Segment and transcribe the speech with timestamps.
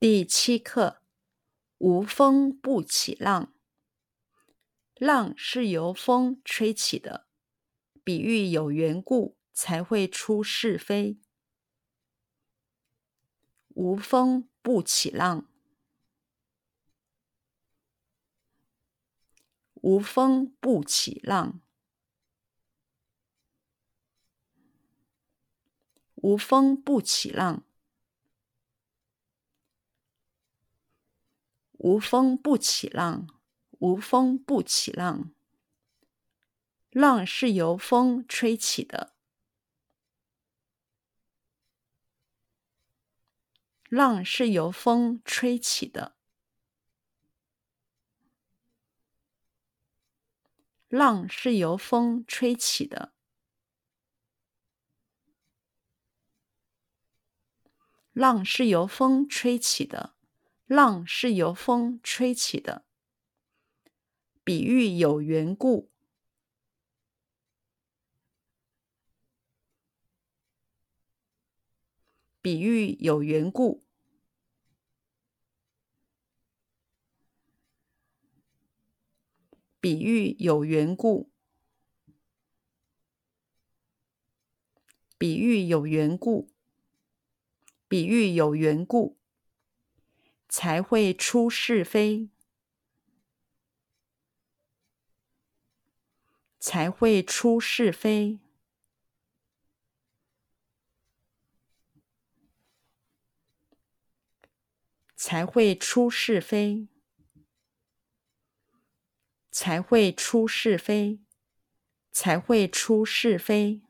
[0.00, 1.02] 第七课：
[1.78, 3.52] 无风不起浪。
[4.94, 7.26] 浪是由风吹起的，
[8.04, 11.18] 比喻有缘故才会出是非。
[13.70, 15.50] 无风不起浪。
[19.74, 21.60] 无风不起浪。
[26.14, 27.67] 无风不起浪。
[31.78, 33.26] 无风不起浪，
[33.78, 35.32] 无风不起浪。
[36.90, 39.14] 浪是由风吹起的，
[43.88, 46.16] 浪是由风吹起的，
[50.88, 53.12] 浪是由风吹起的，
[58.12, 60.17] 浪是由风吹起的。
[60.68, 62.84] 浪是由风吹起的，
[64.44, 65.90] 比喻有缘故，
[72.42, 73.82] 比喻有缘故，
[79.80, 81.30] 比喻有缘故，
[85.16, 86.50] 比喻有缘故，
[87.88, 89.17] 比喻有缘故。
[90.48, 92.30] 才会出是非，
[96.58, 98.38] 才会出是非，
[105.14, 106.88] 才会出是非，
[109.50, 111.20] 才会出是非，
[112.10, 113.87] 才会出是非。